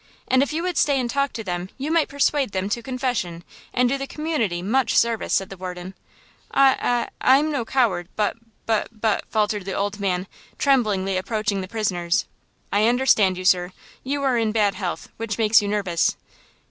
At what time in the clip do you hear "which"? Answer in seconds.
15.17-15.37